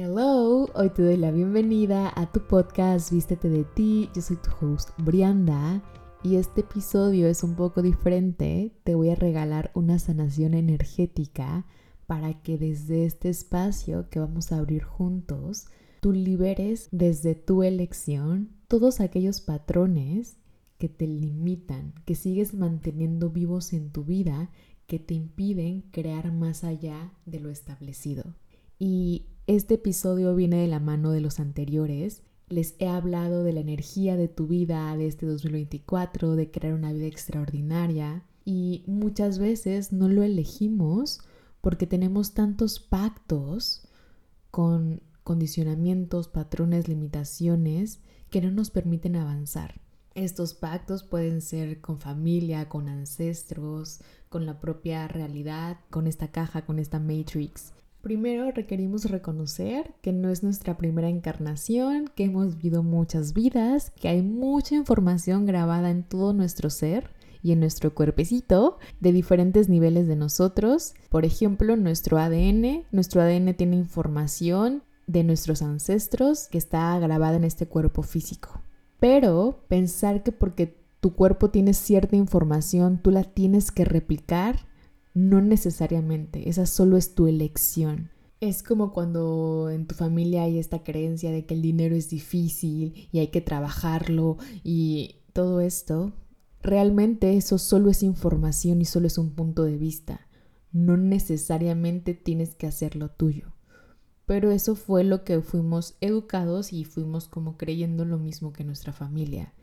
Hello, 0.00 0.70
hoy 0.76 0.90
te 0.90 1.02
doy 1.02 1.16
la 1.16 1.32
bienvenida 1.32 2.12
a 2.14 2.30
tu 2.30 2.46
podcast 2.46 3.10
Vístete 3.10 3.48
de 3.48 3.64
ti. 3.64 4.08
Yo 4.14 4.22
soy 4.22 4.36
tu 4.36 4.50
host 4.64 4.90
Brianda 4.98 5.82
y 6.22 6.36
este 6.36 6.60
episodio 6.60 7.26
es 7.26 7.42
un 7.42 7.56
poco 7.56 7.82
diferente. 7.82 8.70
Te 8.84 8.94
voy 8.94 9.10
a 9.10 9.16
regalar 9.16 9.72
una 9.74 9.98
sanación 9.98 10.54
energética 10.54 11.66
para 12.06 12.40
que 12.42 12.58
desde 12.58 13.06
este 13.06 13.28
espacio 13.28 14.08
que 14.08 14.20
vamos 14.20 14.52
a 14.52 14.58
abrir 14.58 14.84
juntos, 14.84 15.66
tú 16.00 16.12
liberes 16.12 16.88
desde 16.92 17.34
tu 17.34 17.64
elección 17.64 18.50
todos 18.68 19.00
aquellos 19.00 19.40
patrones 19.40 20.36
que 20.78 20.88
te 20.88 21.08
limitan, 21.08 21.92
que 22.04 22.14
sigues 22.14 22.54
manteniendo 22.54 23.30
vivos 23.30 23.72
en 23.72 23.90
tu 23.90 24.04
vida, 24.04 24.52
que 24.86 25.00
te 25.00 25.14
impiden 25.14 25.80
crear 25.90 26.30
más 26.30 26.62
allá 26.62 27.12
de 27.26 27.40
lo 27.40 27.50
establecido. 27.50 28.36
Y 28.78 29.26
este 29.46 29.74
episodio 29.74 30.34
viene 30.34 30.58
de 30.58 30.68
la 30.68 30.80
mano 30.80 31.10
de 31.10 31.20
los 31.20 31.40
anteriores. 31.40 32.22
Les 32.48 32.74
he 32.78 32.86
hablado 32.86 33.44
de 33.44 33.52
la 33.52 33.60
energía 33.60 34.16
de 34.16 34.28
tu 34.28 34.46
vida 34.46 34.96
de 34.96 35.06
este 35.06 35.26
2024, 35.26 36.36
de 36.36 36.50
crear 36.50 36.74
una 36.74 36.92
vida 36.92 37.06
extraordinaria. 37.06 38.24
Y 38.44 38.84
muchas 38.86 39.38
veces 39.38 39.92
no 39.92 40.08
lo 40.08 40.22
elegimos 40.22 41.20
porque 41.60 41.86
tenemos 41.86 42.34
tantos 42.34 42.78
pactos 42.80 43.86
con 44.50 45.02
condicionamientos, 45.24 46.28
patrones, 46.28 46.88
limitaciones 46.88 48.00
que 48.30 48.40
no 48.40 48.50
nos 48.50 48.70
permiten 48.70 49.16
avanzar. 49.16 49.80
Estos 50.14 50.54
pactos 50.54 51.02
pueden 51.02 51.42
ser 51.42 51.80
con 51.80 52.00
familia, 52.00 52.68
con 52.68 52.88
ancestros, 52.88 54.00
con 54.28 54.46
la 54.46 54.60
propia 54.60 55.06
realidad, 55.06 55.78
con 55.90 56.06
esta 56.06 56.28
caja, 56.32 56.64
con 56.64 56.78
esta 56.78 56.98
matrix. 56.98 57.72
Primero 58.02 58.50
requerimos 58.52 59.10
reconocer 59.10 59.94
que 60.02 60.12
no 60.12 60.30
es 60.30 60.42
nuestra 60.42 60.76
primera 60.76 61.08
encarnación, 61.08 62.08
que 62.14 62.24
hemos 62.24 62.56
vivido 62.56 62.82
muchas 62.82 63.32
vidas, 63.32 63.90
que 63.90 64.08
hay 64.08 64.22
mucha 64.22 64.76
información 64.76 65.46
grabada 65.46 65.90
en 65.90 66.04
todo 66.04 66.32
nuestro 66.32 66.70
ser 66.70 67.10
y 67.42 67.52
en 67.52 67.60
nuestro 67.60 67.94
cuerpecito 67.94 68.78
de 69.00 69.12
diferentes 69.12 69.68
niveles 69.68 70.06
de 70.06 70.16
nosotros. 70.16 70.94
Por 71.08 71.24
ejemplo, 71.24 71.76
nuestro 71.76 72.18
ADN. 72.18 72.84
Nuestro 72.92 73.20
ADN 73.20 73.54
tiene 73.54 73.76
información 73.76 74.82
de 75.06 75.24
nuestros 75.24 75.62
ancestros 75.62 76.48
que 76.48 76.58
está 76.58 76.98
grabada 77.00 77.36
en 77.36 77.44
este 77.44 77.66
cuerpo 77.66 78.02
físico. 78.02 78.60
Pero 79.00 79.64
pensar 79.68 80.22
que 80.22 80.32
porque 80.32 80.76
tu 81.00 81.14
cuerpo 81.14 81.50
tiene 81.50 81.74
cierta 81.74 82.16
información, 82.16 83.00
tú 83.02 83.10
la 83.10 83.24
tienes 83.24 83.70
que 83.70 83.84
replicar 83.84 84.66
no 85.14 85.40
necesariamente, 85.40 86.48
esa 86.48 86.66
solo 86.66 86.96
es 86.96 87.14
tu 87.14 87.26
elección. 87.26 88.10
Es 88.40 88.62
como 88.62 88.92
cuando 88.92 89.68
en 89.70 89.86
tu 89.86 89.94
familia 89.94 90.44
hay 90.44 90.58
esta 90.58 90.84
creencia 90.84 91.32
de 91.32 91.44
que 91.44 91.54
el 91.54 91.62
dinero 91.62 91.96
es 91.96 92.08
difícil 92.08 93.08
y 93.10 93.18
hay 93.18 93.28
que 93.28 93.40
trabajarlo 93.40 94.36
y 94.62 95.16
todo 95.32 95.60
esto. 95.60 96.12
Realmente 96.62 97.36
eso 97.36 97.58
solo 97.58 97.90
es 97.90 98.02
información 98.02 98.80
y 98.80 98.84
solo 98.84 99.06
es 99.08 99.18
un 99.18 99.30
punto 99.30 99.64
de 99.64 99.76
vista. 99.76 100.28
No 100.70 100.96
necesariamente 100.96 102.14
tienes 102.14 102.54
que 102.54 102.66
hacerlo 102.66 103.10
tuyo. 103.10 103.52
Pero 104.26 104.50
eso 104.52 104.76
fue 104.76 105.04
lo 105.04 105.24
que 105.24 105.40
fuimos 105.40 105.96
educados 106.00 106.72
y 106.72 106.84
fuimos 106.84 107.28
como 107.28 107.56
creyendo 107.56 108.04
lo 108.04 108.18
mismo 108.18 108.52
que 108.52 108.62
nuestra 108.62 108.92
familia. 108.92 109.54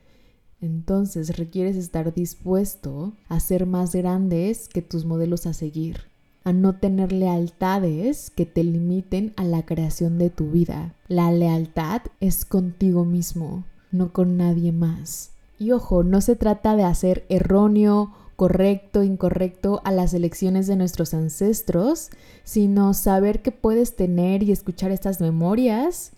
Entonces 0.65 1.37
requieres 1.37 1.75
estar 1.75 2.11
dispuesto 2.11 3.13
a 3.29 3.39
ser 3.39 3.67
más 3.67 3.93
grandes 3.93 4.67
que 4.67 4.81
tus 4.81 5.05
modelos 5.05 5.45
a 5.45 5.53
seguir, 5.53 6.01
a 6.43 6.53
no 6.53 6.77
tener 6.77 7.11
lealtades 7.11 8.31
que 8.31 8.47
te 8.47 8.63
limiten 8.63 9.31
a 9.37 9.43
la 9.43 9.63
creación 9.63 10.17
de 10.17 10.31
tu 10.31 10.49
vida. 10.49 10.95
La 11.07 11.31
lealtad 11.31 12.01
es 12.19 12.45
contigo 12.45 13.05
mismo, 13.05 13.63
no 13.91 14.11
con 14.11 14.37
nadie 14.37 14.71
más. 14.71 15.29
Y 15.59 15.71
ojo, 15.71 16.03
no 16.03 16.19
se 16.19 16.35
trata 16.35 16.75
de 16.75 16.83
hacer 16.83 17.25
erróneo, 17.29 18.11
correcto, 18.35 19.03
incorrecto 19.03 19.81
a 19.83 19.91
las 19.91 20.15
elecciones 20.15 20.65
de 20.65 20.77
nuestros 20.77 21.13
ancestros, 21.13 22.09
sino 22.43 22.95
saber 22.95 23.43
que 23.43 23.51
puedes 23.51 23.95
tener 23.95 24.41
y 24.41 24.51
escuchar 24.51 24.89
estas 24.89 25.21
memorias 25.21 26.11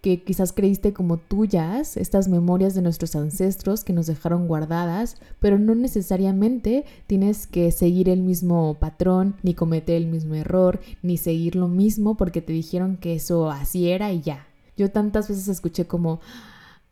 que 0.00 0.22
quizás 0.22 0.52
creíste 0.52 0.92
como 0.92 1.18
tuyas, 1.18 1.96
estas 1.96 2.28
memorias 2.28 2.74
de 2.74 2.82
nuestros 2.82 3.14
ancestros 3.16 3.84
que 3.84 3.92
nos 3.92 4.06
dejaron 4.06 4.48
guardadas, 4.48 5.16
pero 5.40 5.58
no 5.58 5.74
necesariamente 5.74 6.84
tienes 7.06 7.46
que 7.46 7.70
seguir 7.70 8.08
el 8.08 8.22
mismo 8.22 8.76
patrón, 8.80 9.36
ni 9.42 9.54
cometer 9.54 9.96
el 9.96 10.06
mismo 10.06 10.34
error, 10.34 10.80
ni 11.02 11.16
seguir 11.18 11.54
lo 11.56 11.68
mismo 11.68 12.16
porque 12.16 12.40
te 12.40 12.52
dijeron 12.52 12.96
que 12.96 13.14
eso 13.14 13.50
así 13.50 13.90
era 13.90 14.12
y 14.12 14.22
ya. 14.22 14.46
Yo 14.76 14.90
tantas 14.90 15.28
veces 15.28 15.48
escuché 15.48 15.86
como, 15.86 16.20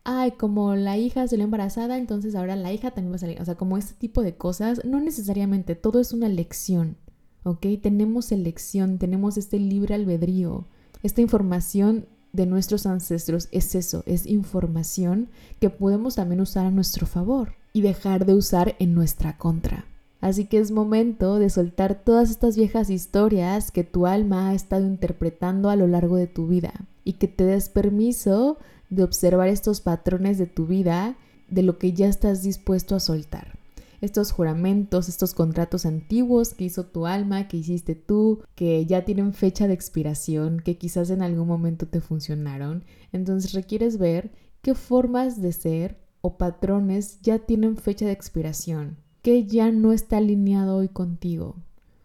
ay, 0.04 0.32
como 0.32 0.74
la 0.74 0.98
hija 0.98 1.26
salió 1.26 1.44
embarazada, 1.44 1.97
entonces 1.97 2.34
ahora 2.34 2.56
la 2.56 2.72
hija 2.72 2.91
también 2.91 3.12
va 3.12 3.16
a 3.16 3.20
salir. 3.20 3.41
O 3.41 3.44
sea, 3.47 3.54
como 3.54 3.78
este 3.78 3.94
tipo 3.94 4.22
de 4.22 4.36
cosas, 4.36 4.84
no 4.84 5.00
necesariamente, 5.00 5.74
todo 5.74 5.98
es 5.98 6.12
una 6.12 6.28
lección, 6.28 6.98
¿ok? 7.44 7.64
Tenemos 7.82 8.32
elección, 8.32 8.98
tenemos 8.98 9.38
este 9.38 9.58
libre 9.58 9.94
albedrío. 9.94 10.66
Esta 11.02 11.22
información 11.22 12.06
de 12.38 12.47
nuestros 12.47 12.87
ancestros 12.87 13.49
es 13.50 13.75
eso, 13.75 14.04
es 14.06 14.25
información 14.25 15.28
que 15.60 15.71
podemos 15.71 16.15
también 16.15 16.41
usar 16.41 16.66
a 16.66 16.71
nuestro 16.71 17.04
favor 17.06 17.54
y 17.72 17.82
dejar 17.82 18.26
de 18.26 18.34
usar 18.34 18.76
en 18.78 18.94
nuestra 18.94 19.37
contra. 19.37 19.84
Así 20.21 20.47
que 20.47 20.59
es 20.59 20.71
momento 20.71 21.41
de 21.41 21.50
soltar 21.50 22.03
todas 22.03 22.31
estas 22.31 22.56
viejas 22.56 22.91
historias 22.91 23.72
que 23.72 23.82
tu 23.82 24.06
alma 24.06 24.48
ha 24.48 24.54
estado 24.54 24.87
interpretando 24.87 25.69
a 25.69 25.77
lo 25.77 25.88
largo 25.88 26.16
de 26.16 26.28
tu 26.28 26.47
vida 26.47 26.72
y 27.04 27.15
que 27.15 27.27
te 27.27 27.44
des 27.44 27.69
permiso 27.69 28.56
de 28.88 29.03
observar 29.03 29.48
estos 29.48 29.81
patrones 29.81 30.38
de 30.38 30.47
tu 30.47 30.66
vida 30.66 31.16
de 31.50 31.62
lo 31.62 31.78
que 31.78 31.93
ya 31.93 32.06
estás 32.06 32.43
dispuesto 32.43 32.94
a 32.94 33.00
soltar 33.00 33.57
estos 34.00 34.32
juramentos, 34.32 35.09
estos 35.09 35.34
contratos 35.34 35.86
antiguos 35.86 36.54
que 36.54 36.64
hizo 36.64 36.86
tu 36.86 37.06
alma, 37.06 37.48
que 37.48 37.56
hiciste 37.56 37.94
tú, 37.94 38.42
que 38.54 38.86
ya 38.86 39.04
tienen 39.04 39.32
fecha 39.34 39.66
de 39.66 39.75
expiración, 39.75 40.60
que 40.60 40.78
quizás 40.78 41.10
en 41.10 41.22
algún 41.22 41.48
momento 41.48 41.86
te 41.86 42.00
funcionaron. 42.00 42.84
Entonces 43.12 43.53
requieres 43.53 43.98
ver 43.98 44.31
qué 44.62 44.75
formas 44.75 45.41
de 45.41 45.53
ser 45.53 45.98
o 46.20 46.36
patrones 46.36 47.20
ya 47.22 47.38
tienen 47.38 47.76
fecha 47.76 48.06
de 48.06 48.12
expiración, 48.12 48.98
que 49.22 49.47
ya 49.47 49.70
no 49.70 49.92
está 49.92 50.19
alineado 50.19 50.76
hoy 50.76 50.88
contigo. 50.88 51.56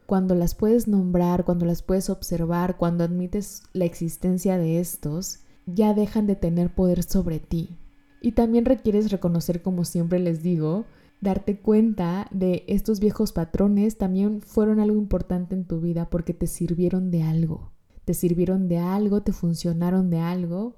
Cuando 0.05 0.35
las 0.35 0.53
puedes 0.53 0.87
nombrar, 0.87 1.45
cuando 1.45 1.65
las 1.65 1.81
puedes 1.81 2.09
observar, 2.09 2.77
cuando 2.77 3.03
admites 3.03 3.63
la 3.73 3.85
existencia 3.85 4.57
de 4.57 4.79
estos, 4.79 5.39
ya 5.65 5.93
dejan 5.93 6.27
de 6.27 6.35
tener 6.35 6.73
poder 6.73 7.03
sobre 7.03 7.39
ti. 7.39 7.77
Y 8.21 8.33
también 8.33 8.65
requieres 8.65 9.11
reconocer, 9.11 9.61
como 9.61 9.85
siempre 9.85 10.19
les 10.19 10.43
digo, 10.43 10.85
darte 11.23 11.59
cuenta 11.59 12.27
de 12.31 12.65
estos 12.67 12.99
viejos 12.99 13.31
patrones 13.31 13.97
también 13.97 14.41
fueron 14.41 14.79
algo 14.79 14.97
importante 14.97 15.55
en 15.55 15.65
tu 15.65 15.79
vida 15.79 16.09
porque 16.09 16.33
te 16.33 16.47
sirvieron 16.47 17.09
de 17.09 17.23
algo. 17.23 17.71
Te 18.05 18.13
sirvieron 18.13 18.67
de 18.67 18.77
algo, 18.79 19.23
te 19.23 19.31
funcionaron 19.31 20.09
de 20.09 20.19
algo 20.19 20.75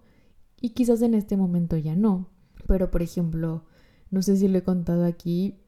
y 0.62 0.70
quizás 0.70 1.02
en 1.02 1.16
este 1.16 1.36
momento 1.36 1.78
ya 1.78 1.96
no. 1.96 2.30
Pero 2.68 2.92
por 2.92 3.02
ejemplo, 3.02 3.66
no 4.12 4.22
sé 4.22 4.38
si 4.38 4.48
lo 4.48 4.60
he 4.60 4.64
contado 4.64 5.04
aquí, 5.06 5.60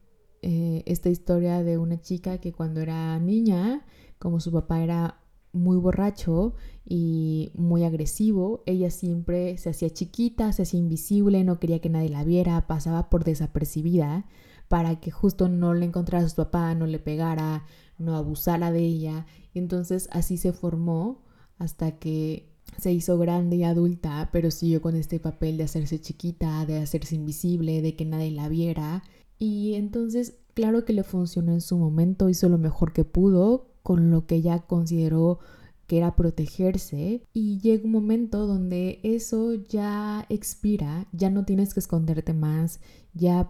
eh, 0.44 0.84
esta 0.86 1.10
historia 1.10 1.64
de 1.64 1.80
una 1.80 2.00
chica 2.00 2.38
que 2.38 2.54
cuando 2.54 2.80
era 2.80 3.20
niña, 3.20 3.84
como 4.20 4.40
su 4.40 4.52
papá 4.52 4.84
era 4.84 5.22
muy 5.52 5.78
borracho 5.78 6.54
y 6.86 7.52
muy 7.56 7.84
agresivo, 7.84 8.62
ella 8.68 8.92
siempre 8.92 9.58
se 9.58 9.72
hacía 9.72 9.90
chiquita, 9.90 10.54
se 10.54 10.62
hacía 10.62 10.80
invisible, 10.80 11.44
no 11.44 11.60
quería 11.60 11.80
que 11.80 11.90
nadie 11.90 12.10
la 12.10 12.24
viera, 12.24 12.68
pasaba 12.68 13.10
por 13.10 13.24
desapercibida 13.24 14.28
para 14.68 15.00
que 15.00 15.12
justo 15.12 15.50
no 15.50 15.74
le 15.74 15.86
encontrara 15.86 16.26
a 16.26 16.30
su 16.30 16.36
papá, 16.36 16.74
no 16.76 16.88
le 16.88 17.00
pegara, 17.00 17.66
no 17.98 18.16
abusara 18.16 18.72
de 18.72 18.80
ella. 18.80 19.26
Y 19.54 19.60
entonces 19.60 20.10
así 20.12 20.38
se 20.38 20.54
formó 20.54 21.24
hasta 21.58 21.98
que 22.00 22.50
se 22.78 22.92
hizo 22.92 23.18
grande 23.18 23.56
y 23.56 23.64
adulta, 23.64 24.30
pero 24.32 24.52
siguió 24.52 24.82
con 24.82 24.96
este 24.96 25.20
papel 25.20 25.58
de 25.58 25.64
hacerse 25.64 26.00
chiquita, 26.00 26.66
de 26.66 26.80
hacerse 26.80 27.16
invisible, 27.16 27.82
de 27.82 27.96
que 27.96 28.06
nadie 28.06 28.32
la 28.32 28.50
viera. 28.50 29.04
Y 29.40 29.74
entonces, 29.76 30.36
claro 30.54 30.86
que 30.86 30.94
le 30.94 31.04
funcionó 31.04 31.54
en 31.54 31.62
su 31.62 31.78
momento, 31.78 32.30
hizo 32.30 32.50
lo 32.50 32.58
mejor 32.58 32.94
que 32.94 33.06
pudo 33.06 33.68
con 33.84 34.12
lo 34.12 34.28
que 34.28 34.36
ella 34.36 34.60
consideró 34.60 35.40
que 35.88 35.98
era 35.98 36.16
protegerse 36.18 37.24
y 37.34 37.60
llega 37.60 37.86
un 37.86 37.94
momento 37.94 38.46
donde 38.46 39.00
eso 39.04 39.54
ya 39.54 40.26
expira, 40.30 41.08
ya 41.14 41.30
no 41.30 41.46
tienes 41.46 41.74
que 41.74 41.80
esconderte 41.80 42.34
más, 42.34 42.82
ya 43.14 43.50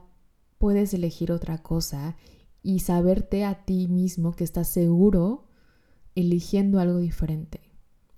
puedes 0.58 0.94
elegir 0.94 1.32
otra 1.32 1.62
cosa 1.62 2.16
y 2.64 2.80
saberte 2.80 3.46
a 3.46 3.66
ti 3.66 3.88
mismo 3.88 4.34
que 4.34 4.44
estás 4.44 4.68
seguro 4.68 5.48
eligiendo 6.16 6.80
algo 6.80 6.98
diferente, 6.98 7.62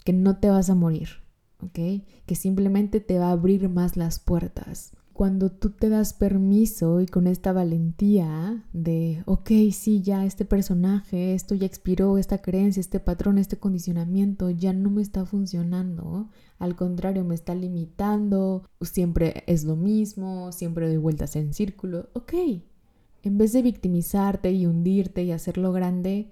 que 0.05 0.13
no 0.13 0.37
te 0.37 0.49
vas 0.49 0.69
a 0.69 0.75
morir, 0.75 1.09
¿ok? 1.61 2.05
Que 2.25 2.35
simplemente 2.35 2.99
te 3.01 3.19
va 3.19 3.27
a 3.27 3.33
abrir 3.33 3.69
más 3.69 3.97
las 3.97 4.19
puertas. 4.19 4.91
Cuando 5.19 5.51
tú 5.51 5.71
te 5.71 5.89
das 5.89 6.13
permiso 6.13 7.01
y 7.01 7.05
con 7.05 7.27
esta 7.27 7.51
valentía 7.51 8.63
de, 8.71 9.21
ok, 9.25 9.49
sí, 9.73 10.01
ya 10.01 10.23
este 10.23 10.45
personaje, 10.45 11.33
esto 11.33 11.55
ya 11.55 11.65
expiró, 11.65 12.17
esta 12.17 12.41
creencia, 12.41 12.79
este 12.79 13.01
patrón, 13.01 13.37
este 13.37 13.57
condicionamiento 13.57 14.49
ya 14.49 14.71
no 14.71 14.89
me 14.89 15.01
está 15.01 15.25
funcionando, 15.25 16.29
al 16.57 16.77
contrario, 16.77 17.25
me 17.25 17.35
está 17.35 17.53
limitando, 17.53 18.63
siempre 18.79 19.43
es 19.45 19.65
lo 19.65 19.75
mismo, 19.75 20.53
siempre 20.53 20.87
doy 20.87 20.95
vueltas 20.95 21.35
en 21.35 21.53
círculo, 21.53 22.07
ok, 22.13 22.33
en 23.21 23.37
vez 23.37 23.51
de 23.51 23.61
victimizarte 23.61 24.53
y 24.53 24.67
hundirte 24.67 25.23
y 25.23 25.33
hacerlo 25.33 25.73
grande, 25.73 26.31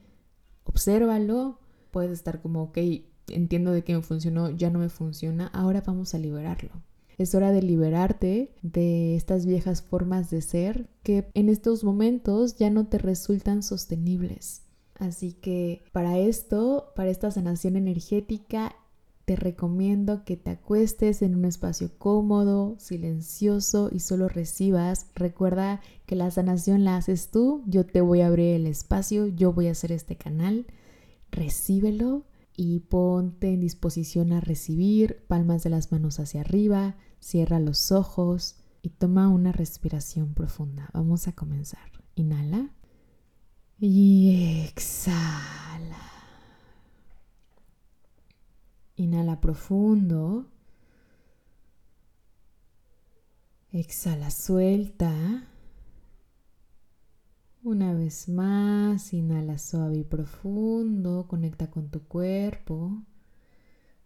obsérvalo, 0.64 1.60
puedes 1.92 2.12
estar 2.12 2.42
como, 2.42 2.64
ok, 2.64 2.78
entiendo 3.28 3.72
de 3.74 3.84
qué 3.84 3.96
me 3.96 4.02
funcionó, 4.02 4.50
ya 4.50 4.70
no 4.70 4.80
me 4.80 4.88
funciona, 4.88 5.48
ahora 5.48 5.84
vamos 5.86 6.16
a 6.16 6.20
liberarlo. 6.20 6.72
Es 7.18 7.34
hora 7.34 7.52
de 7.52 7.64
liberarte 7.64 8.52
de 8.62 9.16
estas 9.16 9.48
viejas 9.48 9.82
formas 9.82 10.30
de 10.30 10.42
ser 10.42 10.88
que 11.02 11.28
en 11.34 11.50
estos 11.50 11.84
momentos 11.84 12.58
ya 12.58 12.70
no 12.70 12.88
te 12.88 13.00
resultan 13.00 13.64
sostenibles. 13.64 14.62
Así 15.00 15.34
que 15.34 15.82
para 15.92 16.20
esto, 16.20 16.92
para 16.96 17.10
esta 17.10 17.32
sanación 17.32 17.76
energética, 17.76 18.76
te 19.26 19.36
recomiendo 19.36 20.24
que 20.26 20.38
te 20.38 20.52
acuestes 20.52 21.22
en 21.22 21.36
un 21.36 21.46
espacio 21.46 21.92
cómodo, 21.98 22.76
silencioso 22.78 23.90
y 23.92 24.00
solo 24.00 24.30
recibas. 24.30 25.08
Recuerda 25.16 25.82
que 26.06 26.16
la 26.16 26.30
sanación 26.32 26.84
la 26.84 26.98
haces 26.98 27.30
tú, 27.32 27.64
yo 27.66 27.86
te 27.86 28.02
voy 28.02 28.22
a 28.22 28.28
abrir 28.28 28.56
el 28.56 28.68
espacio, 28.68 29.28
yo 29.28 29.54
voy 29.54 29.68
a 29.68 29.72
hacer 29.72 29.92
este 29.92 30.16
canal. 30.16 30.68
Recíbelo 31.32 32.26
y 32.56 32.80
ponte 32.80 33.54
en 33.54 33.60
disposición 33.60 34.32
a 34.34 34.40
recibir, 34.40 35.24
palmas 35.28 35.64
de 35.64 35.72
las 35.72 35.92
manos 35.92 36.20
hacia 36.20 36.42
arriba, 36.42 36.96
Cierra 37.20 37.60
los 37.60 37.92
ojos 37.92 38.58
y 38.82 38.90
toma 38.90 39.30
una 39.30 39.52
respiración 39.52 40.34
profunda. 40.34 40.90
Vamos 40.94 41.28
a 41.28 41.34
comenzar. 41.34 41.92
Inhala 42.16 42.72
y 43.80 44.66
exhala. 44.66 45.98
Inhala 48.96 49.40
profundo. 49.40 50.48
Exhala, 53.72 54.32
suelta. 54.32 55.48
Una 57.64 57.94
vez 57.94 58.30
más, 58.30 59.14
inhala 59.14 59.58
suave 59.58 59.98
y 59.98 60.04
profundo, 60.04 61.28
conecta 61.28 61.70
con 61.70 61.90
tu 61.92 62.08
cuerpo, 62.08 63.04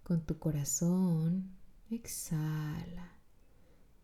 con 0.03 0.25
tu 0.25 0.39
corazón. 0.39 1.60
Exhala. 1.91 3.17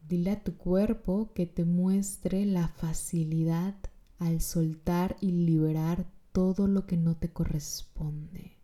Dile 0.06 0.32
a 0.32 0.44
tu 0.44 0.58
cuerpo 0.58 1.32
que 1.34 1.46
te 1.46 1.64
muestre 1.64 2.46
la 2.46 2.68
facilidad 2.68 3.76
al 4.20 4.42
soltar 4.42 5.16
y 5.22 5.32
liberar 5.32 6.06
todo 6.34 6.68
lo 6.68 6.86
que 6.86 6.98
no 6.98 7.16
te 7.16 7.32
corresponde, 7.32 8.58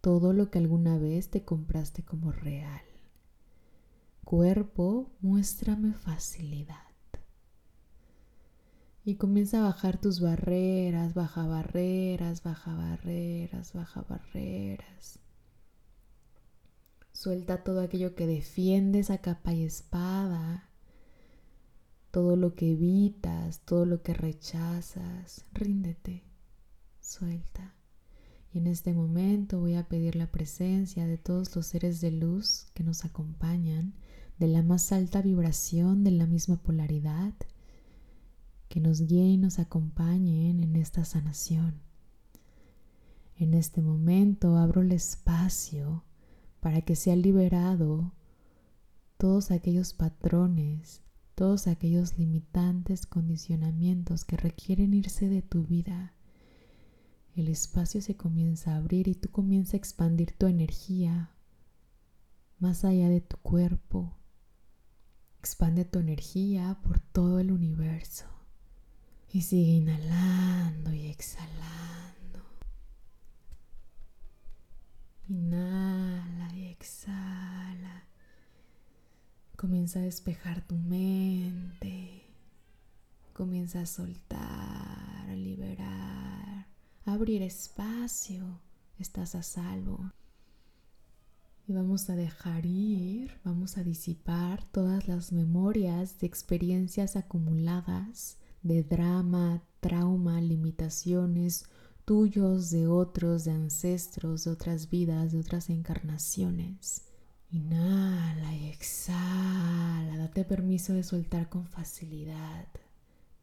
todo 0.00 0.32
lo 0.32 0.50
que 0.50 0.58
alguna 0.58 0.98
vez 0.98 1.30
te 1.30 1.44
compraste 1.44 2.02
como 2.02 2.32
real. 2.32 2.82
Cuerpo, 4.24 5.12
muéstrame 5.20 5.92
facilidad. 5.92 6.82
Y 9.04 9.14
comienza 9.14 9.60
a 9.60 9.68
bajar 9.68 10.00
tus 10.00 10.20
barreras, 10.20 11.14
baja 11.14 11.46
barreras, 11.46 12.42
baja 12.42 12.74
barreras, 12.74 13.72
baja 13.72 14.02
barreras. 14.02 15.20
Suelta 17.16 17.64
todo 17.64 17.80
aquello 17.80 18.14
que 18.14 18.26
defiendes 18.26 19.08
a 19.08 19.16
capa 19.16 19.54
y 19.54 19.64
espada, 19.64 20.68
todo 22.10 22.36
lo 22.36 22.54
que 22.54 22.72
evitas, 22.72 23.60
todo 23.60 23.86
lo 23.86 24.02
que 24.02 24.12
rechazas. 24.12 25.46
Ríndete, 25.54 26.24
suelta. 27.00 27.74
Y 28.52 28.58
en 28.58 28.66
este 28.66 28.92
momento 28.92 29.60
voy 29.60 29.76
a 29.76 29.88
pedir 29.88 30.14
la 30.14 30.30
presencia 30.30 31.06
de 31.06 31.16
todos 31.16 31.56
los 31.56 31.64
seres 31.64 32.02
de 32.02 32.10
luz 32.10 32.66
que 32.74 32.84
nos 32.84 33.06
acompañan, 33.06 33.94
de 34.38 34.48
la 34.48 34.62
más 34.62 34.92
alta 34.92 35.22
vibración, 35.22 36.04
de 36.04 36.10
la 36.10 36.26
misma 36.26 36.62
polaridad, 36.62 37.32
que 38.68 38.80
nos 38.80 39.00
guíen 39.00 39.28
y 39.28 39.38
nos 39.38 39.58
acompañen 39.58 40.60
en 40.60 40.76
esta 40.76 41.02
sanación. 41.06 41.80
En 43.36 43.54
este 43.54 43.80
momento 43.80 44.58
abro 44.58 44.82
el 44.82 44.92
espacio 44.92 46.04
para 46.66 46.80
que 46.80 46.96
sea 46.96 47.14
liberado 47.14 48.12
todos 49.18 49.52
aquellos 49.52 49.92
patrones, 49.92 51.00
todos 51.36 51.68
aquellos 51.68 52.18
limitantes 52.18 53.06
condicionamientos 53.06 54.24
que 54.24 54.36
requieren 54.36 54.92
irse 54.92 55.28
de 55.28 55.42
tu 55.42 55.62
vida. 55.62 56.12
El 57.36 57.46
espacio 57.46 58.02
se 58.02 58.16
comienza 58.16 58.72
a 58.72 58.78
abrir 58.78 59.06
y 59.06 59.14
tú 59.14 59.30
comienzas 59.30 59.74
a 59.74 59.76
expandir 59.76 60.32
tu 60.32 60.48
energía 60.48 61.30
más 62.58 62.84
allá 62.84 63.10
de 63.10 63.20
tu 63.20 63.36
cuerpo. 63.36 64.16
Expande 65.38 65.84
tu 65.84 66.00
energía 66.00 66.80
por 66.82 66.98
todo 66.98 67.38
el 67.38 67.52
universo. 67.52 68.24
Y 69.30 69.42
sigue 69.42 69.70
inhalando 69.70 70.92
y 70.92 71.06
exhalando. 71.06 72.42
Inhala 75.28 76.15
exhala. 76.86 78.04
Comienza 79.56 79.98
a 79.98 80.02
despejar 80.02 80.62
tu 80.66 80.76
mente. 80.76 82.22
Comienza 83.32 83.80
a 83.80 83.86
soltar, 83.86 85.28
a 85.28 85.34
liberar, 85.34 86.66
a 87.04 87.12
abrir 87.12 87.42
espacio. 87.42 88.60
Estás 88.98 89.34
a 89.34 89.42
salvo. 89.42 90.12
Y 91.68 91.72
vamos 91.72 92.08
a 92.08 92.14
dejar 92.14 92.64
ir, 92.64 93.32
vamos 93.44 93.76
a 93.76 93.82
disipar 93.82 94.64
todas 94.70 95.08
las 95.08 95.32
memorias 95.32 96.20
de 96.20 96.28
experiencias 96.28 97.16
acumuladas, 97.16 98.38
de 98.62 98.84
drama, 98.84 99.62
trauma, 99.80 100.40
limitaciones, 100.40 101.64
tuyos, 102.06 102.70
de 102.70 102.86
otros, 102.88 103.44
de 103.44 103.50
ancestros, 103.50 104.44
de 104.44 104.52
otras 104.52 104.88
vidas, 104.88 105.32
de 105.32 105.40
otras 105.40 105.68
encarnaciones. 105.68 107.02
Inhala 107.50 108.54
y 108.54 108.68
exhala. 108.68 110.16
Date 110.16 110.46
permiso 110.46 110.94
de 110.94 111.02
soltar 111.02 111.50
con 111.50 111.66
facilidad. 111.66 112.68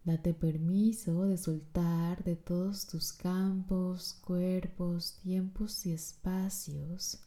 Date 0.04 0.33
permiso 0.33 1.25
de 1.25 1.38
soltar 1.38 2.24
de 2.24 2.36
todos 2.36 2.88
tus 2.88 3.13
campos, 3.13 4.15
cuerpos, 4.25 5.19
tiempos 5.21 5.86
y 5.86 5.92
espacios 5.92 7.19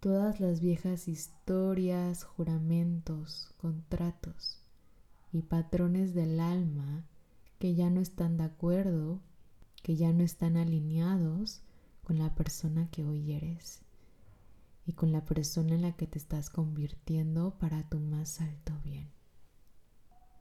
todas 0.00 0.38
las 0.38 0.60
viejas 0.60 1.08
historias, 1.08 2.22
juramentos, 2.22 3.52
contratos 3.60 4.60
y 5.32 5.42
patrones 5.42 6.14
del 6.14 6.38
alma 6.38 7.04
que 7.58 7.74
ya 7.74 7.90
no 7.90 8.00
están 8.00 8.36
de 8.36 8.44
acuerdo 8.44 9.20
que 9.82 9.96
ya 9.96 10.12
no 10.12 10.22
están 10.22 10.56
alineados 10.56 11.62
con 12.02 12.18
la 12.18 12.34
persona 12.34 12.90
que 12.90 13.04
hoy 13.04 13.32
eres 13.32 13.82
y 14.86 14.94
con 14.94 15.12
la 15.12 15.24
persona 15.24 15.74
en 15.74 15.82
la 15.82 15.92
que 15.92 16.06
te 16.06 16.18
estás 16.18 16.50
convirtiendo 16.50 17.58
para 17.58 17.88
tu 17.88 18.00
más 18.00 18.40
alto 18.40 18.72
bien. 18.82 19.10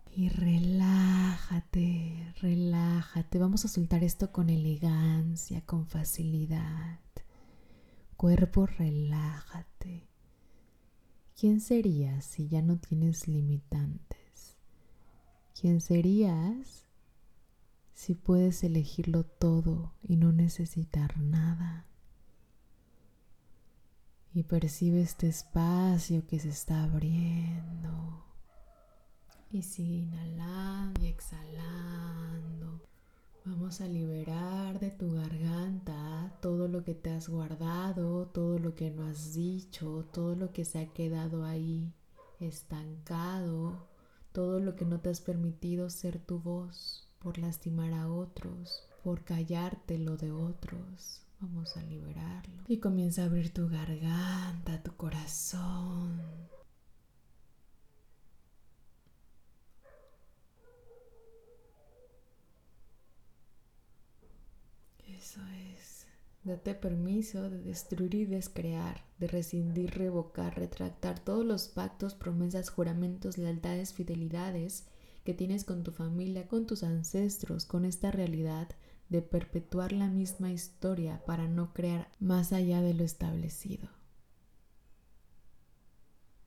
Y 0.10 0.30
relájate, 0.30 2.34
relájate. 2.42 3.38
Vamos 3.38 3.66
a 3.66 3.68
soltar 3.68 4.04
esto 4.04 4.32
con 4.32 4.50
elegancia, 4.50 5.64
con 5.66 5.86
facilidad. 5.86 7.00
Cuerpo, 8.16 8.66
relájate. 8.66 10.08
¿Quién 11.40 11.62
serías 11.62 12.26
si 12.26 12.48
ya 12.48 12.64
no 12.64 12.80
tienes 12.80 13.28
limitantes? 13.28 14.58
¿Quién 15.54 15.82
serías 15.82 16.87
si 17.98 18.14
puedes 18.14 18.64
elegirlo 18.64 19.24
todo 19.24 19.92
y 20.04 20.18
no 20.18 20.32
necesitar 20.32 21.18
nada. 21.18 21.88
Y 24.36 24.44
percibe 24.44 25.02
este 25.02 25.28
espacio 25.28 26.28
que 26.28 26.38
se 26.38 26.50
está 26.50 26.84
abriendo. 26.84 28.24
Y 29.50 29.64
sigue 29.64 29.96
inhalando 29.96 31.04
y 31.04 31.08
exhalando. 31.08 32.84
Vamos 33.44 33.82
a 33.82 33.88
liberar 33.88 34.80
de 34.80 34.92
tu 34.92 35.16
garganta 35.16 36.38
todo 36.40 36.68
lo 36.68 36.84
que 36.84 36.94
te 36.94 37.10
has 37.10 37.28
guardado, 37.28 38.28
todo 38.28 38.60
lo 38.60 38.76
que 38.76 38.92
no 38.92 39.08
has 39.08 39.34
dicho, 39.34 40.08
todo 40.14 40.36
lo 40.36 40.52
que 40.54 40.66
se 40.66 40.78
ha 40.78 40.94
quedado 40.94 41.44
ahí 41.46 41.92
estancado, 42.40 43.88
todo 44.34 44.60
lo 44.60 44.76
que 44.76 44.86
no 44.86 45.00
te 45.00 45.10
has 45.10 45.20
permitido 45.20 45.90
ser 45.90 46.20
tu 46.20 46.40
voz 46.40 47.07
por 47.20 47.38
lastimar 47.38 47.94
a 47.94 48.10
otros, 48.10 48.88
por 49.04 49.24
callarte 49.24 49.98
lo 49.98 50.18
de 50.18 50.32
otros. 50.32 51.24
Vamos 51.40 51.78
a 51.78 51.84
liberarlo. 51.84 52.64
Y 52.68 52.80
comienza 52.80 53.22
a 53.22 53.26
abrir 53.26 53.54
tu 53.54 53.70
garganta, 53.70 54.82
tu 54.82 54.96
corazón. 54.96 56.22
Eso 65.08 65.42
es. 65.74 66.06
Date 66.44 66.76
permiso 66.76 67.50
de 67.50 67.60
destruir 67.60 68.16
y 68.16 68.26
descrear, 68.26 69.04
de 69.20 69.28
rescindir, 69.28 69.92
revocar, 69.92 70.58
retractar 70.58 71.20
todos 71.20 71.46
los 71.46 71.68
pactos, 71.68 72.16
promesas, 72.16 72.70
juramentos, 72.70 73.38
lealtades, 73.38 73.94
fidelidades 73.94 74.86
que 75.28 75.34
tienes 75.34 75.66
con 75.66 75.84
tu 75.84 75.92
familia, 75.92 76.48
con 76.48 76.66
tus 76.66 76.84
ancestros, 76.84 77.66
con 77.66 77.84
esta 77.84 78.12
realidad 78.12 78.70
de 79.10 79.22
perpetuar 79.22 79.92
la 79.92 80.08
misma 80.08 80.54
historia 80.54 81.22
para 81.26 81.50
no 81.50 81.74
crear 81.74 82.10
más 82.22 82.54
allá 82.54 82.82
de 82.82 82.94
lo 82.94 83.04
establecido, 83.04 83.90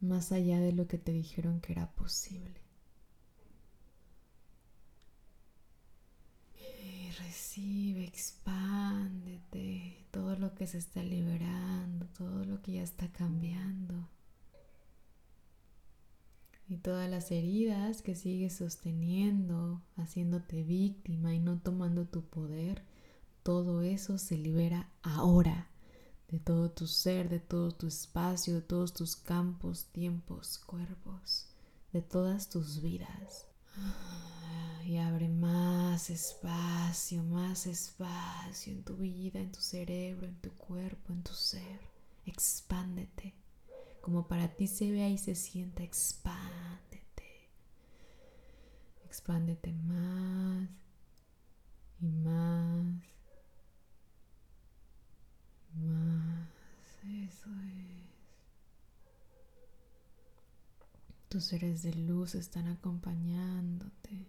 más 0.01 0.33
allá 0.33 0.61
de 0.61 0.73
lo 0.73 0.89
que 0.89 0.97
te 0.97 1.13
dijeron 1.13 1.61
que 1.61 1.73
era 1.73 1.93
posible. 1.93 2.59
Y 6.59 7.11
recibe, 7.11 8.05
expándete, 8.05 10.07
todo 10.11 10.37
lo 10.37 10.55
que 10.55 10.67
se 10.67 10.79
está 10.79 11.03
liberando, 11.03 12.07
todo 12.17 12.47
lo 12.47 12.63
que 12.63 12.73
ya 12.73 12.83
está 12.83 13.13
cambiando 13.13 14.09
y 16.71 16.77
todas 16.77 17.11
las 17.11 17.33
heridas 17.33 18.01
que 18.01 18.15
sigues 18.15 18.55
sosteniendo, 18.55 19.83
haciéndote 19.97 20.63
víctima 20.63 21.35
y 21.35 21.41
no 21.41 21.59
tomando 21.59 22.07
tu 22.07 22.23
poder, 22.23 22.85
todo 23.43 23.83
eso 23.83 24.19
se 24.19 24.39
libera 24.39 24.89
ahora 25.03 25.69
de 26.29 26.39
todo 26.39 26.71
tu 26.71 26.87
ser, 26.87 27.29
de 27.29 27.41
todo 27.41 27.73
tu 27.73 27.89
espacio, 27.89 28.55
de 28.55 28.63
todos 28.63 28.95
tus 28.95 29.17
campos, 29.17 29.87
tiempos, 29.87 30.59
cuerpos, 30.59 31.49
de 31.93 32.03
todas 32.03 32.49
tus 32.49 32.81
vidas. 32.81 33.47
Y 34.87 34.99
abre 34.99 35.29
más 35.29 36.09
espacio, 36.09 37.25
más 37.25 37.67
espacio 37.67 38.73
en 38.73 38.85
tu 38.85 38.97
vida, 38.97 39.41
en 39.41 39.51
tu 39.51 39.61
cerebro, 39.61 40.29
en 40.29 40.41
tu 40.41 40.51
cuerpo, 40.53 41.13
en 41.13 41.25
tu 41.25 41.35
ser. 41.35 41.81
Expándete 42.27 43.40
como 44.01 44.27
para 44.27 44.49
ti 44.49 44.67
se 44.67 44.91
vea 44.91 45.09
y 45.09 45.19
se 45.19 45.35
sienta, 45.35 45.83
expándete. 45.83 47.51
Expándete 49.05 49.73
más 49.73 50.69
y 52.01 52.09
más. 52.11 53.03
Más. 55.75 56.49
Eso 57.05 57.51
es. 57.51 58.01
Tus 61.29 61.45
seres 61.45 61.83
de 61.83 61.95
luz 61.95 62.35
están 62.35 62.67
acompañándote. 62.69 64.27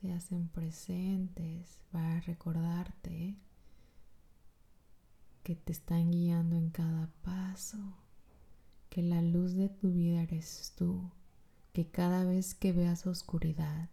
Se 0.00 0.12
hacen 0.12 0.48
presentes 0.48 1.78
para 1.92 2.20
recordarte 2.20 3.36
que 5.42 5.56
te 5.56 5.72
están 5.72 6.10
guiando 6.10 6.56
en 6.56 6.70
cada 6.70 7.08
paso, 7.22 7.78
que 8.88 9.02
la 9.02 9.22
luz 9.22 9.54
de 9.54 9.68
tu 9.68 9.92
vida 9.92 10.22
eres 10.22 10.74
tú, 10.76 11.10
que 11.72 11.86
cada 11.88 12.24
vez 12.24 12.54
que 12.54 12.72
veas 12.72 13.06
oscuridad, 13.06 13.88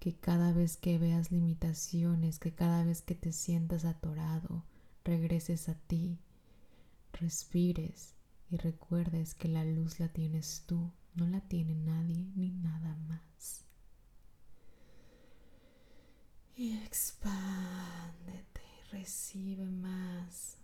que 0.00 0.14
cada 0.14 0.52
vez 0.52 0.76
que 0.76 0.98
veas 0.98 1.30
limitaciones, 1.30 2.38
que 2.38 2.52
cada 2.52 2.84
vez 2.84 3.02
que 3.02 3.14
te 3.14 3.32
sientas 3.32 3.84
atorado, 3.84 4.64
regreses 5.04 5.68
a 5.68 5.74
ti, 5.74 6.18
respires 7.12 8.14
y 8.50 8.56
recuerdes 8.56 9.34
que 9.34 9.48
la 9.48 9.64
luz 9.64 10.00
la 10.00 10.08
tienes 10.08 10.64
tú, 10.66 10.90
no 11.14 11.26
la 11.26 11.40
tiene 11.40 11.74
nadie 11.74 12.26
ni 12.34 12.50
nada 12.50 12.96
más. 13.08 13.64
Y 16.56 16.76
expándete, 16.78 18.62
recibe 18.90 19.66
más. 19.66 20.58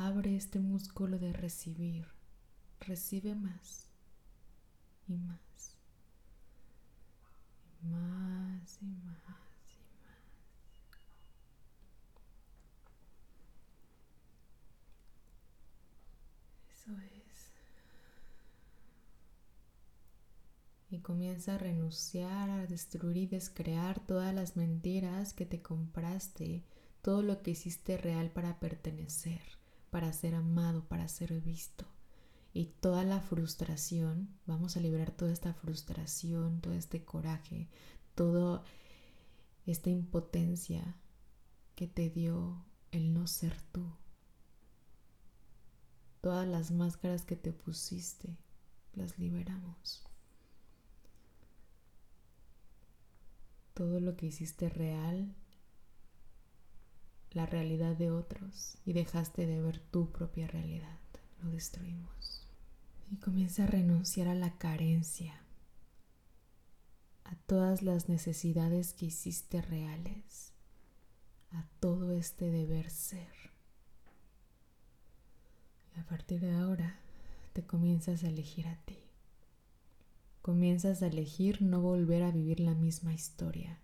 Abre 0.00 0.36
este 0.36 0.60
músculo 0.60 1.18
de 1.18 1.32
recibir. 1.32 2.06
Recibe 2.78 3.34
más 3.34 3.88
y 5.08 5.16
más. 5.16 5.76
Y 7.82 7.86
más 7.88 8.78
y 8.80 8.84
más 8.84 8.94
y 9.66 9.82
más. 9.98 10.22
Eso 16.70 16.92
es. 17.00 17.50
Y 20.90 21.00
comienza 21.00 21.56
a 21.56 21.58
renunciar, 21.58 22.50
a 22.50 22.66
destruir 22.68 23.16
y 23.16 23.26
descrear 23.26 23.98
todas 23.98 24.32
las 24.32 24.56
mentiras 24.56 25.32
que 25.32 25.44
te 25.44 25.60
compraste, 25.60 26.62
todo 27.02 27.22
lo 27.22 27.42
que 27.42 27.50
hiciste 27.50 27.98
real 27.98 28.30
para 28.30 28.60
pertenecer 28.60 29.58
para 29.90 30.12
ser 30.12 30.34
amado, 30.34 30.84
para 30.84 31.08
ser 31.08 31.40
visto. 31.40 31.86
Y 32.52 32.66
toda 32.66 33.04
la 33.04 33.20
frustración, 33.20 34.28
vamos 34.46 34.76
a 34.76 34.80
liberar 34.80 35.10
toda 35.10 35.32
esta 35.32 35.54
frustración, 35.54 36.60
todo 36.60 36.74
este 36.74 37.04
coraje, 37.04 37.68
toda 38.14 38.62
esta 39.66 39.90
impotencia 39.90 40.96
que 41.74 41.86
te 41.86 42.10
dio 42.10 42.64
el 42.90 43.12
no 43.12 43.26
ser 43.26 43.60
tú. 43.72 43.84
Todas 46.20 46.48
las 46.48 46.70
máscaras 46.70 47.24
que 47.24 47.36
te 47.36 47.52
pusiste, 47.52 48.36
las 48.94 49.18
liberamos. 49.18 50.02
Todo 53.74 54.00
lo 54.00 54.16
que 54.16 54.26
hiciste 54.26 54.68
real 54.68 55.34
la 57.32 57.46
realidad 57.46 57.96
de 57.96 58.10
otros 58.10 58.78
y 58.84 58.92
dejaste 58.92 59.46
de 59.46 59.60
ver 59.60 59.78
tu 59.78 60.10
propia 60.10 60.46
realidad. 60.46 60.98
Lo 61.42 61.50
destruimos. 61.50 62.46
Y 63.10 63.16
comienza 63.16 63.64
a 63.64 63.68
renunciar 63.68 64.28
a 64.28 64.34
la 64.34 64.58
carencia, 64.58 65.34
a 67.24 67.34
todas 67.46 67.82
las 67.82 68.08
necesidades 68.08 68.92
que 68.92 69.06
hiciste 69.06 69.62
reales, 69.62 70.52
a 71.50 71.64
todo 71.80 72.12
este 72.12 72.50
deber 72.50 72.90
ser. 72.90 73.32
Y 75.96 76.00
a 76.00 76.04
partir 76.06 76.40
de 76.40 76.52
ahora 76.52 76.98
te 77.52 77.64
comienzas 77.64 78.24
a 78.24 78.28
elegir 78.28 78.68
a 78.68 78.76
ti. 78.84 78.98
Comienzas 80.42 81.02
a 81.02 81.06
elegir 81.06 81.62
no 81.62 81.80
volver 81.80 82.22
a 82.22 82.30
vivir 82.30 82.60
la 82.60 82.74
misma 82.74 83.12
historia 83.12 83.78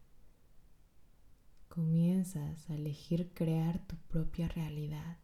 comienzas 1.75 2.71
a 2.71 2.75
elegir 2.75 3.33
crear 3.35 3.85
tu 3.89 3.97
propia 3.97 4.47
realidad. 4.47 5.19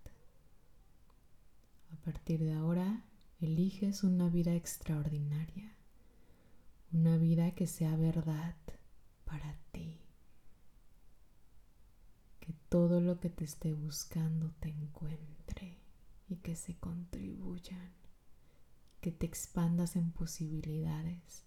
A 1.92 1.96
partir 2.04 2.40
de 2.40 2.54
ahora, 2.54 3.04
eliges 3.40 4.02
una 4.02 4.28
vida 4.28 4.56
extraordinaria, 4.56 5.76
una 6.92 7.16
vida 7.18 7.52
que 7.52 7.68
sea 7.68 7.94
verdad 7.94 8.56
para 9.24 9.56
ti, 9.70 10.00
que 12.40 12.52
todo 12.68 13.00
lo 13.00 13.20
que 13.20 13.30
te 13.30 13.44
esté 13.44 13.72
buscando 13.72 14.50
te 14.58 14.70
encuentre 14.70 15.78
y 16.28 16.38
que 16.38 16.56
se 16.56 16.74
contribuyan, 16.74 17.92
que 19.00 19.12
te 19.12 19.24
expandas 19.24 19.94
en 19.94 20.10
posibilidades 20.10 21.44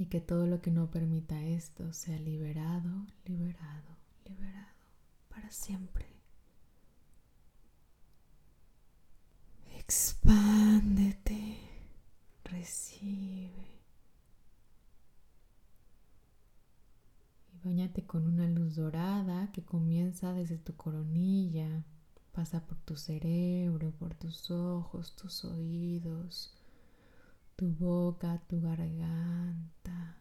y 0.00 0.06
que 0.06 0.22
todo 0.22 0.46
lo 0.46 0.62
que 0.62 0.70
no 0.70 0.90
permita 0.90 1.44
esto 1.44 1.92
sea 1.92 2.18
liberado, 2.18 3.06
liberado, 3.26 3.98
liberado 4.24 4.72
para 5.28 5.50
siempre. 5.50 6.06
Expándete, 9.76 11.58
recibe. 12.44 13.82
Y 17.52 17.58
bañate 17.62 18.06
con 18.06 18.26
una 18.26 18.46
luz 18.48 18.76
dorada 18.76 19.52
que 19.52 19.62
comienza 19.62 20.32
desde 20.32 20.56
tu 20.56 20.74
coronilla, 20.76 21.84
pasa 22.32 22.66
por 22.66 22.78
tu 22.78 22.96
cerebro, 22.96 23.90
por 23.98 24.14
tus 24.14 24.50
ojos, 24.50 25.14
tus 25.14 25.44
oídos 25.44 26.56
tu 27.60 27.68
boca, 27.68 28.40
tu 28.48 28.58
garganta, 28.58 30.16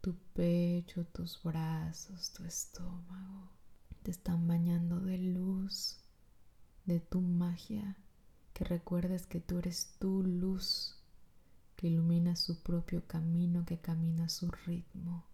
tu 0.00 0.16
pecho, 0.32 1.04
tus 1.04 1.38
brazos, 1.42 2.32
tu 2.32 2.44
estómago. 2.44 3.50
Te 4.02 4.10
están 4.10 4.46
bañando 4.46 5.00
de 5.00 5.18
luz, 5.18 5.98
de 6.86 6.98
tu 6.98 7.20
magia, 7.20 7.98
que 8.54 8.64
recuerdes 8.64 9.26
que 9.26 9.40
tú 9.40 9.58
eres 9.58 9.96
tu 9.98 10.22
luz, 10.22 10.96
que 11.76 11.88
ilumina 11.88 12.36
su 12.36 12.62
propio 12.62 13.06
camino, 13.06 13.66
que 13.66 13.82
camina 13.82 14.30
su 14.30 14.50
ritmo. 14.50 15.26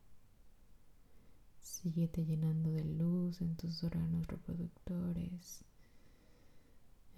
Síguete 1.61 2.25
llenando 2.25 2.73
de 2.73 2.85
luz 2.85 3.41
en 3.43 3.57
tus 3.57 3.85
órganos 3.85 4.27
reproductores 4.27 5.65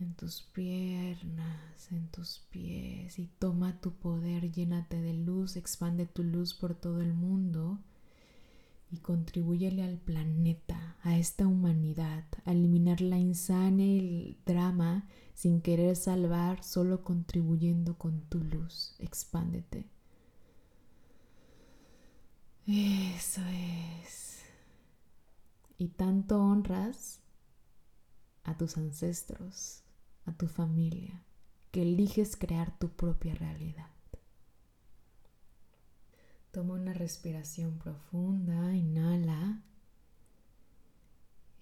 en 0.02 0.14
tus 0.14 0.42
piernas, 0.42 1.90
en 1.92 2.08
tus 2.08 2.40
pies 2.50 3.18
y 3.18 3.28
toma 3.38 3.80
tu 3.80 3.92
poder, 3.92 4.50
llénate 4.50 5.00
de 5.00 5.14
luz, 5.14 5.56
expande 5.56 6.06
tu 6.06 6.24
luz 6.24 6.54
por 6.54 6.74
todo 6.74 7.00
el 7.00 7.14
mundo 7.14 7.78
y 8.90 8.98
contribúyele 8.98 9.82
al 9.82 9.98
planeta, 9.98 10.96
a 11.02 11.16
esta 11.16 11.46
humanidad, 11.46 12.24
a 12.44 12.52
eliminar 12.52 13.00
la 13.00 13.18
insania 13.18 13.86
y 13.86 13.98
el 13.98 14.36
drama 14.44 15.08
sin 15.34 15.62
querer 15.62 15.96
salvar, 15.96 16.62
solo 16.62 17.02
contribuyendo 17.02 17.96
con 17.96 18.20
tu 18.22 18.44
luz. 18.44 18.94
Expándete. 18.98 19.86
Eso 22.66 23.40
es. 24.04 24.42
Y 25.78 25.88
tanto 25.88 26.38
honras 26.38 27.22
a 28.44 28.56
tus 28.56 28.76
ancestros, 28.76 29.82
a 30.26 30.32
tu 30.32 30.48
familia, 30.48 31.22
que 31.70 31.82
eliges 31.82 32.36
crear 32.36 32.78
tu 32.78 32.90
propia 32.90 33.34
realidad. 33.34 33.90
Toma 36.50 36.74
una 36.74 36.92
respiración 36.92 37.78
profunda, 37.78 38.74
inhala, 38.74 39.62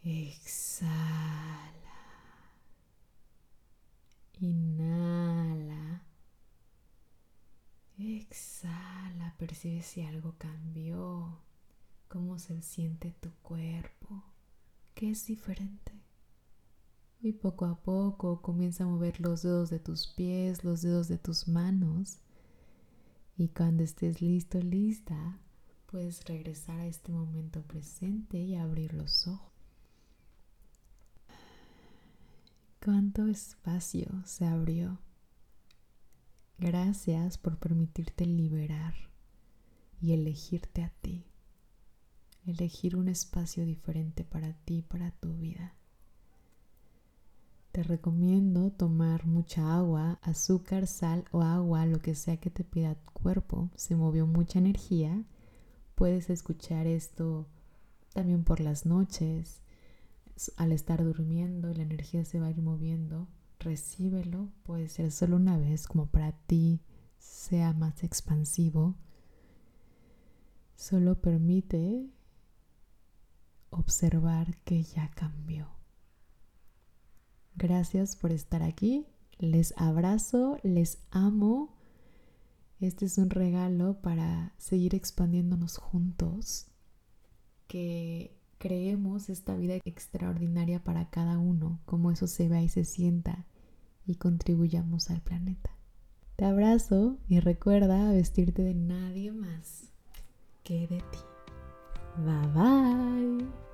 exhala, 0.03 1.71
inhala, 4.41 6.03
exhala, 7.99 9.35
percibe 9.39 9.83
si 9.83 10.03
algo 10.03 10.35
cambió, 10.39 11.39
cómo 12.09 12.39
se 12.39 12.61
siente 12.63 13.13
tu 13.13 13.31
cuerpo, 13.43 14.25
qué 14.95 15.11
es 15.11 15.27
diferente. 15.27 16.00
Y 17.23 17.33
poco 17.33 17.67
a 17.67 17.81
poco 17.81 18.41
comienza 18.41 18.85
a 18.85 18.87
mover 18.87 19.21
los 19.21 19.43
dedos 19.43 19.71
de 19.71 19.79
tus 19.79 20.07
pies, 20.07 20.65
los 20.65 20.83
dedos 20.83 21.09
de 21.09 21.19
tus 21.19 21.49
manos 21.49 22.21
y 23.41 23.49
cuando 23.49 23.83
estés 23.83 24.21
listo, 24.21 24.61
lista, 24.61 25.39
puedes 25.87 26.23
regresar 26.27 26.79
a 26.79 26.87
este 26.87 27.11
momento 27.11 27.63
presente 27.63 28.37
y 28.37 28.55
abrir 28.55 28.93
los 28.93 29.27
ojos. 29.27 29.51
¿Cuánto 32.85 33.29
espacio 33.29 34.11
se 34.27 34.45
abrió? 34.45 34.99
Gracias 36.59 37.39
por 37.39 37.59
permitirte 37.59 38.27
liberar 38.27 38.93
y 40.03 40.13
elegirte 40.13 40.83
a 40.83 40.91
ti. 41.01 41.25
Elegir 42.45 42.95
un 42.95 43.09
espacio 43.09 43.65
diferente 43.65 44.23
para 44.23 44.53
ti, 44.53 44.83
para 44.83 45.13
tu 45.13 45.33
vida. 45.33 45.80
Te 47.73 47.85
recomiendo 47.85 48.73
tomar 48.73 49.27
mucha 49.27 49.77
agua, 49.77 50.19
azúcar, 50.23 50.89
sal 50.89 51.25
o 51.31 51.43
agua, 51.43 51.87
lo 51.87 52.01
que 52.01 52.17
sea 52.17 52.37
que 52.39 52.51
te 52.51 52.65
pida 52.65 52.97
tu 52.97 53.13
cuerpo. 53.13 53.71
Se 53.77 53.95
movió 53.95 54.27
mucha 54.27 54.59
energía. 54.59 55.25
Puedes 55.95 56.31
escuchar 56.31 56.89
esto 56.89 57.47
también 58.13 58.43
por 58.43 58.59
las 58.59 58.87
noches. 58.87 59.63
Al 60.57 60.73
estar 60.73 61.05
durmiendo, 61.05 61.73
la 61.73 61.83
energía 61.83 62.25
se 62.25 62.41
va 62.41 62.47
a 62.47 62.51
ir 62.51 62.61
moviendo. 62.61 63.29
Recíbelo. 63.61 64.51
Puede 64.65 64.89
ser 64.89 65.13
solo 65.13 65.37
una 65.37 65.57
vez, 65.57 65.87
como 65.87 66.07
para 66.07 66.33
ti 66.33 66.81
sea 67.19 67.73
más 67.73 68.03
expansivo. 68.03 68.97
Solo 70.75 71.21
permite 71.21 72.11
observar 73.71 74.57
que 74.65 74.83
ya 74.83 75.09
cambió. 75.11 75.80
Gracias 77.61 78.17
por 78.17 78.33
estar 78.33 78.63
aquí. 78.63 79.07
Les 79.39 79.75
abrazo, 79.77 80.57
les 80.63 80.99
amo. 81.11 81.77
Este 82.81 83.05
es 83.05 83.19
un 83.19 83.29
regalo 83.29 84.01
para 84.01 84.55
seguir 84.57 84.95
expandiéndonos 84.95 85.77
juntos. 85.77 86.69
Que 87.67 88.35
creemos 88.57 89.29
esta 89.29 89.55
vida 89.57 89.75
extraordinaria 89.85 90.83
para 90.83 91.11
cada 91.11 91.39
uno, 91.39 91.81
como 91.85 92.11
eso 92.11 92.27
se 92.27 92.49
vea 92.49 92.63
y 92.63 92.71
se 92.71 92.85
sienta 92.85 93.45
y 94.07 94.15
contribuyamos 94.15 95.11
al 95.11 95.21
planeta. 95.21 95.71
Te 96.37 96.47
abrazo 96.47 97.19
y 97.29 97.41
recuerda 97.41 98.11
vestirte 98.11 98.63
de 98.63 98.75
nadie 98.75 99.33
más 99.33 99.91
que 100.65 100.89
de 100.89 100.97
ti. 100.97 101.19
Bye 102.25 102.49
bye. 102.55 103.70